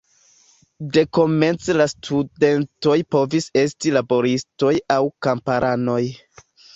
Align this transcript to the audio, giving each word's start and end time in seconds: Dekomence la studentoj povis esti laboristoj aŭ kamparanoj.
Dekomence 0.95 1.73
la 1.75 1.85
studentoj 1.91 2.95
povis 3.15 3.49
esti 3.65 3.91
laboristoj 3.99 4.71
aŭ 4.95 4.97
kamparanoj. 5.27 5.99